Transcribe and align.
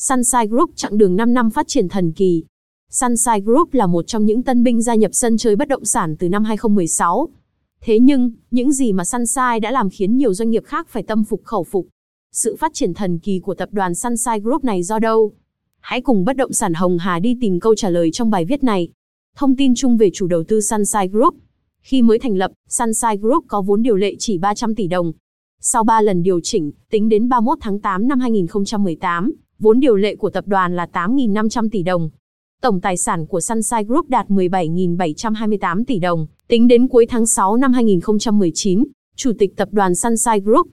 Sunshine 0.00 0.46
Group 0.46 0.70
chặng 0.76 0.98
đường 0.98 1.16
5 1.16 1.34
năm 1.34 1.50
phát 1.50 1.68
triển 1.68 1.88
thần 1.88 2.12
kỳ. 2.12 2.44
Sunshine 2.90 3.40
Group 3.40 3.74
là 3.74 3.86
một 3.86 4.06
trong 4.06 4.24
những 4.24 4.42
tân 4.42 4.62
binh 4.62 4.82
gia 4.82 4.94
nhập 4.94 5.10
sân 5.14 5.36
chơi 5.36 5.56
bất 5.56 5.68
động 5.68 5.84
sản 5.84 6.16
từ 6.16 6.28
năm 6.28 6.44
2016. 6.44 7.28
Thế 7.80 7.98
nhưng, 7.98 8.32
những 8.50 8.72
gì 8.72 8.92
mà 8.92 9.04
Sunshine 9.04 9.60
đã 9.60 9.70
làm 9.70 9.90
khiến 9.90 10.16
nhiều 10.16 10.34
doanh 10.34 10.50
nghiệp 10.50 10.64
khác 10.64 10.88
phải 10.88 11.02
tâm 11.02 11.24
phục 11.24 11.44
khẩu 11.44 11.64
phục. 11.64 11.86
Sự 12.32 12.56
phát 12.56 12.74
triển 12.74 12.94
thần 12.94 13.18
kỳ 13.18 13.38
của 13.38 13.54
tập 13.54 13.68
đoàn 13.72 13.94
Sunshine 13.94 14.40
Group 14.40 14.64
này 14.64 14.82
do 14.82 14.98
đâu? 14.98 15.32
Hãy 15.80 16.00
cùng 16.00 16.24
bất 16.24 16.36
động 16.36 16.52
sản 16.52 16.74
Hồng 16.74 16.98
Hà 16.98 17.18
đi 17.18 17.36
tìm 17.40 17.60
câu 17.60 17.74
trả 17.74 17.90
lời 17.90 18.10
trong 18.12 18.30
bài 18.30 18.44
viết 18.44 18.64
này. 18.64 18.88
Thông 19.36 19.56
tin 19.56 19.74
chung 19.74 19.96
về 19.96 20.10
chủ 20.12 20.26
đầu 20.26 20.44
tư 20.48 20.60
Sunshine 20.60 21.08
Group. 21.08 21.34
Khi 21.82 22.02
mới 22.02 22.18
thành 22.18 22.36
lập, 22.36 22.52
Sunshine 22.68 23.16
Group 23.16 23.44
có 23.48 23.62
vốn 23.62 23.82
điều 23.82 23.96
lệ 23.96 24.14
chỉ 24.18 24.38
300 24.38 24.74
tỷ 24.74 24.86
đồng. 24.86 25.12
Sau 25.60 25.84
3 25.84 26.00
lần 26.00 26.22
điều 26.22 26.40
chỉnh, 26.42 26.72
tính 26.90 27.08
đến 27.08 27.28
31 27.28 27.58
tháng 27.60 27.80
8 27.80 28.08
năm 28.08 28.20
2018, 28.20 29.32
vốn 29.58 29.80
điều 29.80 29.96
lệ 29.96 30.16
của 30.16 30.30
tập 30.30 30.44
đoàn 30.46 30.76
là 30.76 30.86
8.500 30.92 31.68
tỷ 31.72 31.82
đồng. 31.82 32.10
Tổng 32.62 32.80
tài 32.80 32.96
sản 32.96 33.26
của 33.26 33.40
Sunshine 33.40 33.84
Group 33.84 34.08
đạt 34.08 34.28
17.728 34.28 35.84
tỷ 35.84 35.98
đồng, 35.98 36.26
tính 36.48 36.68
đến 36.68 36.88
cuối 36.88 37.06
tháng 37.06 37.26
6 37.26 37.56
năm 37.56 37.72
2019, 37.72 38.84
Chủ 39.16 39.32
tịch 39.38 39.56
tập 39.56 39.68
đoàn 39.72 39.94
Sunshine 39.94 40.40
Group. 40.40 40.66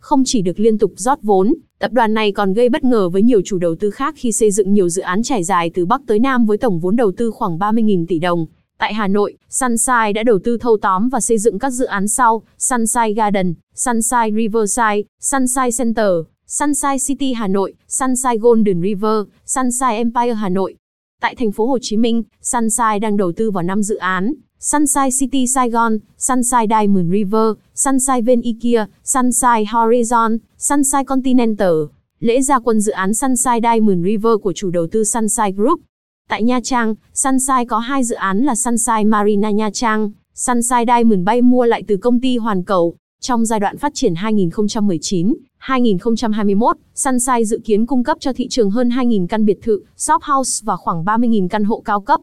Không 0.00 0.22
chỉ 0.24 0.42
được 0.42 0.60
liên 0.60 0.78
tục 0.78 0.92
rót 0.96 1.18
vốn, 1.22 1.54
tập 1.78 1.92
đoàn 1.92 2.14
này 2.14 2.32
còn 2.32 2.52
gây 2.52 2.68
bất 2.68 2.84
ngờ 2.84 3.08
với 3.08 3.22
nhiều 3.22 3.40
chủ 3.44 3.58
đầu 3.58 3.74
tư 3.74 3.90
khác 3.90 4.14
khi 4.18 4.32
xây 4.32 4.50
dựng 4.50 4.72
nhiều 4.72 4.88
dự 4.88 5.02
án 5.02 5.22
trải 5.22 5.44
dài 5.44 5.70
từ 5.74 5.86
Bắc 5.86 6.00
tới 6.06 6.18
Nam 6.18 6.46
với 6.46 6.58
tổng 6.58 6.80
vốn 6.80 6.96
đầu 6.96 7.12
tư 7.16 7.30
khoảng 7.30 7.58
30.000 7.58 8.06
tỷ 8.08 8.18
đồng. 8.18 8.46
Tại 8.78 8.94
Hà 8.94 9.08
Nội, 9.08 9.36
Sunshine 9.48 10.12
đã 10.12 10.22
đầu 10.22 10.38
tư 10.44 10.58
thâu 10.58 10.76
tóm 10.82 11.08
và 11.08 11.20
xây 11.20 11.38
dựng 11.38 11.58
các 11.58 11.70
dự 11.70 11.84
án 11.84 12.08
sau, 12.08 12.42
Sunshine 12.58 13.12
Garden, 13.12 13.54
Sunshine 13.74 14.30
Riverside, 14.30 15.02
Sunshine 15.20 15.70
Center, 15.78 16.06
Sunshine 16.54 16.98
City 16.98 17.32
Hà 17.32 17.48
Nội, 17.48 17.74
Sunshine 17.88 18.38
Golden 18.38 18.82
River, 18.82 19.24
Sunshine 19.46 19.96
Empire 19.96 20.34
Hà 20.34 20.48
Nội. 20.48 20.74
Tại 21.20 21.34
thành 21.34 21.52
phố 21.52 21.66
Hồ 21.66 21.78
Chí 21.82 21.96
Minh, 21.96 22.22
Sunshine 22.42 22.98
đang 22.98 23.16
đầu 23.16 23.32
tư 23.32 23.50
vào 23.50 23.62
5 23.62 23.82
dự 23.82 23.96
án, 23.96 24.32
Sunshine 24.58 25.08
City 25.20 25.46
Saigon, 25.46 25.98
Sunshine 26.18 26.66
Diamond 26.70 27.12
River, 27.12 27.52
Sunshine 27.74 28.20
Ven 28.20 28.40
Ikea, 28.40 28.86
Sunshine 29.04 29.64
Horizon, 29.64 30.38
Sunshine 30.58 31.04
Continental. 31.04 31.72
Lễ 32.20 32.40
gia 32.40 32.58
quân 32.58 32.80
dự 32.80 32.92
án 32.92 33.14
Sunshine 33.14 33.60
Diamond 33.62 34.04
River 34.04 34.32
của 34.42 34.52
chủ 34.52 34.70
đầu 34.70 34.86
tư 34.86 35.04
Sunshine 35.04 35.52
Group. 35.52 35.80
Tại 36.28 36.42
Nha 36.42 36.60
Trang, 36.62 36.94
Sunshine 37.14 37.64
có 37.68 37.78
hai 37.78 38.04
dự 38.04 38.14
án 38.14 38.44
là 38.44 38.54
Sunshine 38.54 39.04
Marina 39.04 39.50
Nha 39.50 39.70
Trang, 39.70 40.10
Sunshine 40.34 40.84
Diamond 40.86 41.24
Bay 41.24 41.42
mua 41.42 41.64
lại 41.64 41.82
từ 41.88 41.96
công 41.96 42.20
ty 42.20 42.36
Hoàn 42.36 42.64
Cầu. 42.64 42.96
Trong 43.24 43.46
giai 43.46 43.60
đoạn 43.60 43.78
phát 43.78 43.94
triển 43.94 44.14
2019-2021, 44.14 46.74
Sunshine 46.94 47.44
dự 47.44 47.60
kiến 47.64 47.86
cung 47.86 48.04
cấp 48.04 48.16
cho 48.20 48.32
thị 48.32 48.48
trường 48.48 48.70
hơn 48.70 48.88
2.000 48.88 49.26
căn 49.26 49.44
biệt 49.44 49.62
thự, 49.62 49.82
shop 49.96 50.22
house 50.22 50.62
và 50.64 50.76
khoảng 50.76 51.04
30.000 51.04 51.48
căn 51.48 51.64
hộ 51.64 51.82
cao 51.84 52.00
cấp. 52.00 52.20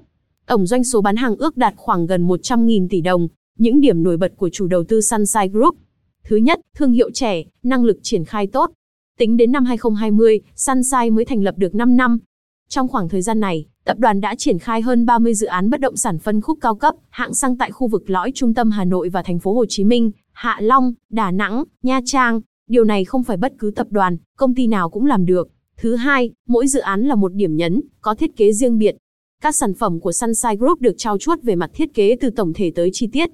Tổng 0.47 0.66
doanh 0.66 0.83
số 0.83 1.02
bán 1.02 1.16
hàng 1.16 1.36
ước 1.36 1.58
đạt 1.58 1.73
khoảng 1.77 2.05
gần 2.05 2.27
100.000 2.27 2.88
tỷ 2.89 3.02
đồng. 3.02 3.27
Những 3.58 3.81
điểm 3.81 4.03
nổi 4.03 4.17
bật 4.17 4.33
của 4.38 4.50
chủ 4.50 4.67
đầu 4.67 4.83
tư 4.83 5.02
Sunshine 5.02 5.47
Group. 5.47 5.75
Thứ 6.23 6.36
nhất, 6.36 6.59
thương 6.75 6.92
hiệu 6.92 7.11
trẻ, 7.14 7.44
năng 7.64 7.86
lực 7.86 8.00
triển 8.02 8.25
khai 8.25 8.47
tốt. 8.47 8.72
Tính 9.17 9.38
đến 9.38 9.52
năm 9.52 9.66
2020, 9.66 10.42
Sunshine 10.55 11.09
mới 11.09 11.25
thành 11.25 11.44
lập 11.44 11.55
được 11.58 11.75
5 11.75 11.97
năm. 11.97 12.20
Trong 12.70 12.88
khoảng 12.88 13.09
thời 13.09 13.22
gian 13.22 13.39
này, 13.39 13.66
tập 13.86 14.00
đoàn 14.00 14.22
đã 14.22 14.36
triển 14.36 14.59
khai 14.59 14.81
hơn 14.81 15.05
30 15.05 15.33
dự 15.33 15.47
án 15.47 15.70
bất 15.70 15.80
động 15.80 15.95
sản 15.95 16.20
phân 16.20 16.42
khúc 16.42 16.58
cao 16.61 16.75
cấp, 16.75 16.95
hạng 17.09 17.33
sang 17.33 17.58
tại 17.58 17.72
khu 17.72 17.88
vực 17.88 18.09
lõi 18.09 18.31
trung 18.36 18.53
tâm 18.53 18.72
Hà 18.72 18.86
Nội 18.86 19.09
và 19.09 19.23
thành 19.23 19.39
phố 19.39 19.53
Hồ 19.53 19.66
Chí 19.70 19.83
Minh, 19.83 20.11
Hạ 20.40 20.58
Long, 20.62 20.94
Đà 21.09 21.32
Nẵng, 21.32 21.64
Nha 21.84 22.00
Trang. 22.06 22.42
Điều 22.70 22.84
này 22.84 23.06
không 23.06 23.23
phải 23.23 23.38
bất 23.38 23.54
cứ 23.59 23.72
tập 23.76 23.88
đoàn, 23.90 24.18
công 24.38 24.56
ty 24.56 24.68
nào 24.68 24.90
cũng 24.90 25.06
làm 25.06 25.26
được. 25.26 25.50
Thứ 25.78 25.95
hai, 25.95 26.32
mỗi 26.48 26.68
dự 26.68 26.80
án 26.80 27.02
là 27.02 27.16
một 27.16 27.34
điểm 27.34 27.56
nhấn, 27.56 27.82
có 28.02 28.16
thiết 28.16 28.38
kế 28.38 28.54
riêng 28.54 28.78
biệt. 28.78 28.95
Các 29.42 29.56
sản 29.56 29.73
phẩm 29.73 30.00
của 30.00 30.12
Sunshine 30.12 30.56
Group 30.56 30.82
được 30.82 30.95
trao 30.98 31.17
chuốt 31.17 31.44
về 31.44 31.56
mặt 31.56 31.72
thiết 31.73 31.94
kế 31.94 32.16
từ 32.22 32.30
tổng 32.30 32.54
thể 32.54 32.72
tới 32.76 32.90
chi 32.94 33.08
tiết. 33.08 33.30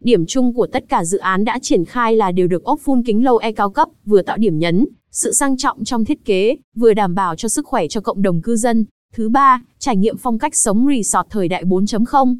Điểm 0.00 0.26
chung 0.26 0.54
của 0.54 0.66
tất 0.66 0.84
cả 0.88 1.04
dự 1.04 1.18
án 1.18 1.44
đã 1.44 1.58
triển 1.62 1.84
khai 1.84 2.16
là 2.16 2.32
đều 2.32 2.46
được 2.46 2.64
ốp 2.64 2.80
phun 2.80 3.02
kính 3.02 3.24
lâu 3.24 3.36
e 3.36 3.52
cao 3.52 3.70
cấp, 3.70 3.88
vừa 4.04 4.22
tạo 4.22 4.36
điểm 4.36 4.58
nhấn, 4.58 4.86
sự 5.10 5.32
sang 5.32 5.56
trọng 5.56 5.84
trong 5.84 6.04
thiết 6.04 6.24
kế, 6.24 6.56
vừa 6.76 6.94
đảm 6.94 7.14
bảo 7.14 7.36
cho 7.36 7.48
sức 7.48 7.66
khỏe 7.66 7.88
cho 7.88 8.00
cộng 8.00 8.22
đồng 8.22 8.42
cư 8.42 8.56
dân. 8.56 8.84
Thứ 9.14 9.28
ba, 9.28 9.62
trải 9.78 9.96
nghiệm 9.96 10.16
phong 10.16 10.38
cách 10.38 10.56
sống 10.56 10.86
resort 10.88 11.26
thời 11.30 11.48
đại 11.48 11.64
4.0. 11.64 12.36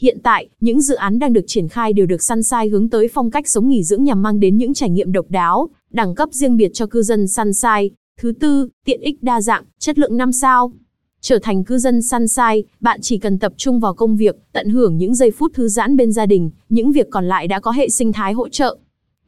Hiện 0.00 0.18
tại, 0.22 0.48
những 0.60 0.80
dự 0.80 0.94
án 0.94 1.18
đang 1.18 1.32
được 1.32 1.44
triển 1.46 1.68
khai 1.68 1.92
đều 1.92 2.06
được 2.06 2.22
Sunshine 2.22 2.68
hướng 2.68 2.88
tới 2.88 3.08
phong 3.14 3.30
cách 3.30 3.48
sống 3.48 3.68
nghỉ 3.68 3.84
dưỡng 3.84 4.04
nhằm 4.04 4.22
mang 4.22 4.40
đến 4.40 4.56
những 4.56 4.74
trải 4.74 4.90
nghiệm 4.90 5.12
độc 5.12 5.26
đáo, 5.28 5.68
đẳng 5.90 6.14
cấp 6.14 6.28
riêng 6.32 6.56
biệt 6.56 6.70
cho 6.74 6.86
cư 6.86 7.02
dân 7.02 7.28
Sunshine. 7.28 7.88
Thứ 8.20 8.32
tư, 8.40 8.68
tiện 8.84 9.00
ích 9.00 9.22
đa 9.22 9.40
dạng, 9.40 9.64
chất 9.78 9.98
lượng 9.98 10.16
5 10.16 10.32
sao. 10.32 10.72
Trở 11.20 11.38
thành 11.42 11.64
cư 11.64 11.78
dân 11.78 12.02
Sunshine, 12.02 12.60
bạn 12.80 13.00
chỉ 13.02 13.18
cần 13.18 13.38
tập 13.38 13.52
trung 13.56 13.80
vào 13.80 13.94
công 13.94 14.16
việc, 14.16 14.36
tận 14.52 14.68
hưởng 14.68 14.98
những 14.98 15.14
giây 15.14 15.30
phút 15.30 15.54
thư 15.54 15.68
giãn 15.68 15.96
bên 15.96 16.12
gia 16.12 16.26
đình, 16.26 16.50
những 16.68 16.92
việc 16.92 17.06
còn 17.10 17.28
lại 17.28 17.48
đã 17.48 17.60
có 17.60 17.70
hệ 17.70 17.88
sinh 17.88 18.12
thái 18.12 18.32
hỗ 18.32 18.48
trợ. 18.48 18.78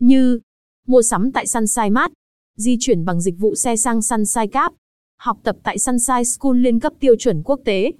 Như 0.00 0.40
mua 0.86 1.02
sắm 1.02 1.32
tại 1.32 1.46
Sunshine 1.46 1.90
Mart, 1.90 2.12
di 2.56 2.76
chuyển 2.80 3.04
bằng 3.04 3.20
dịch 3.20 3.38
vụ 3.38 3.54
xe 3.54 3.76
sang 3.76 4.02
Sunshine 4.02 4.46
Cab, 4.46 4.72
học 5.16 5.38
tập 5.42 5.56
tại 5.62 5.78
Sunshine 5.78 6.24
School 6.24 6.56
liên 6.56 6.80
cấp 6.80 6.92
tiêu 7.00 7.14
chuẩn 7.18 7.42
quốc 7.42 7.60
tế, 7.64 7.92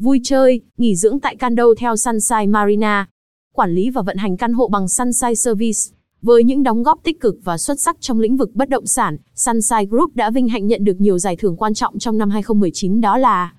vui 0.00 0.20
chơi, 0.24 0.60
nghỉ 0.78 0.96
dưỡng 0.96 1.20
tại 1.20 1.36
Cando 1.36 1.64
theo 1.78 1.96
Sunshine 1.96 2.46
Marina, 2.46 3.08
quản 3.54 3.74
lý 3.74 3.90
và 3.90 4.02
vận 4.02 4.16
hành 4.16 4.36
căn 4.36 4.52
hộ 4.52 4.68
bằng 4.68 4.88
Sunshine 4.88 5.34
Service. 5.34 5.78
Với 6.22 6.44
những 6.44 6.62
đóng 6.62 6.82
góp 6.82 7.00
tích 7.04 7.20
cực 7.20 7.36
và 7.44 7.58
xuất 7.58 7.80
sắc 7.80 7.96
trong 8.00 8.20
lĩnh 8.20 8.36
vực 8.36 8.54
bất 8.54 8.68
động 8.68 8.86
sản, 8.86 9.16
Sunshine 9.34 9.84
Group 9.84 10.16
đã 10.16 10.30
vinh 10.30 10.48
hạnh 10.48 10.66
nhận 10.66 10.84
được 10.84 11.00
nhiều 11.00 11.18
giải 11.18 11.36
thưởng 11.36 11.56
quan 11.56 11.74
trọng 11.74 11.98
trong 11.98 12.18
năm 12.18 12.30
2019 12.30 13.00
đó 13.00 13.18
là 13.18 13.52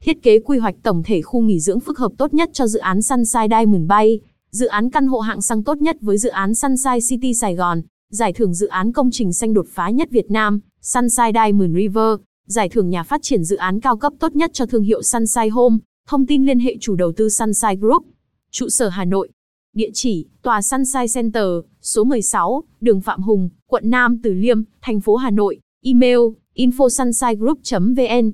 Thiết 0.00 0.22
kế 0.22 0.38
quy 0.38 0.58
hoạch 0.58 0.74
tổng 0.82 1.02
thể 1.02 1.22
khu 1.22 1.40
nghỉ 1.40 1.60
dưỡng 1.60 1.80
phức 1.80 1.98
hợp 1.98 2.12
tốt 2.18 2.34
nhất 2.34 2.50
cho 2.52 2.66
dự 2.66 2.78
án 2.78 3.02
Sunshine 3.02 3.48
Diamond 3.50 3.86
Bay, 3.86 4.20
dự 4.50 4.66
án 4.66 4.90
căn 4.90 5.06
hộ 5.06 5.18
hạng 5.18 5.42
sang 5.42 5.64
tốt 5.64 5.78
nhất 5.78 5.96
với 6.00 6.18
dự 6.18 6.28
án 6.28 6.54
Sunshine 6.54 6.98
City 7.08 7.34
Sài 7.34 7.54
Gòn, 7.54 7.82
giải 8.10 8.32
thưởng 8.32 8.54
dự 8.54 8.66
án 8.66 8.92
công 8.92 9.10
trình 9.10 9.32
xanh 9.32 9.54
đột 9.54 9.66
phá 9.68 9.90
nhất 9.90 10.10
Việt 10.10 10.30
Nam, 10.30 10.60
Sunshine 10.80 11.32
Diamond 11.34 11.76
River, 11.76 12.18
giải 12.46 12.68
thưởng 12.68 12.90
nhà 12.90 13.02
phát 13.02 13.22
triển 13.22 13.44
dự 13.44 13.56
án 13.56 13.80
cao 13.80 13.96
cấp 13.96 14.12
tốt 14.18 14.36
nhất 14.36 14.50
cho 14.54 14.66
thương 14.66 14.82
hiệu 14.82 15.02
Sunshine 15.02 15.48
Home, 15.48 15.76
thông 16.08 16.26
tin 16.26 16.46
liên 16.46 16.58
hệ 16.58 16.76
chủ 16.80 16.94
đầu 16.94 17.12
tư 17.12 17.28
Sunshine 17.28 17.76
Group. 17.76 18.04
Trụ 18.50 18.68
sở 18.68 18.88
Hà 18.88 19.04
Nội, 19.04 19.30
Địa 19.78 19.90
chỉ, 19.94 20.26
tòa 20.42 20.62
Sunshine 20.62 21.06
Center, 21.14 21.44
số 21.82 22.04
16, 22.04 22.62
đường 22.80 23.00
Phạm 23.00 23.22
Hùng, 23.22 23.48
quận 23.66 23.90
Nam 23.90 24.18
Từ 24.22 24.34
Liêm, 24.34 24.62
thành 24.80 25.00
phố 25.00 25.16
Hà 25.16 25.30
Nội. 25.30 25.60
Email, 25.82 26.18
infosunshinegroup.vn. 26.54 28.30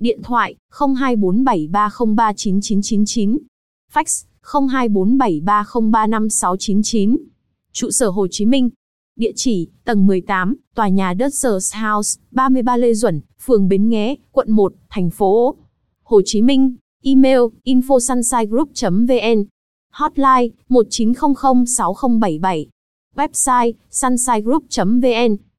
Điện 0.00 0.22
thoại, 0.22 0.56
0247303999. 0.72 3.38
Fax, 3.92 4.24
024730356999. 4.42 7.16
Trụ 7.72 7.90
sở 7.90 8.08
Hồ 8.08 8.26
Chí 8.30 8.46
Minh. 8.46 8.70
Địa 9.16 9.32
chỉ, 9.36 9.68
tầng 9.84 10.06
18, 10.06 10.56
tòa 10.74 10.88
nhà 10.88 11.14
Dutchers 11.20 11.74
House, 11.74 12.20
33 12.30 12.76
Lê 12.76 12.94
Duẩn, 12.94 13.20
phường 13.40 13.68
Bến 13.68 13.88
Nghé, 13.88 14.16
quận 14.32 14.50
1, 14.50 14.74
thành 14.88 15.10
phố 15.10 15.56
Hồ 16.02 16.22
Chí 16.24 16.42
Minh. 16.42 16.76
Email, 17.04 17.52
infosunshinegroup.vn 17.66 19.48
Hotline 19.98 20.54
1900 20.68 21.66
6077. 21.66 22.70
Website 23.16 23.76
sunshinegroup.vn 23.90 25.38